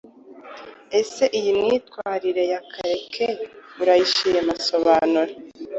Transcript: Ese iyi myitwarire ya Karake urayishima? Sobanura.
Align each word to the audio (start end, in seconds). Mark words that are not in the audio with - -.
Ese 0.99 1.23
iyi 1.37 1.51
myitwarire 1.59 2.43
ya 2.51 2.59
Karake 2.71 3.27
urayishima? 3.81 4.53
Sobanura. 4.69 5.33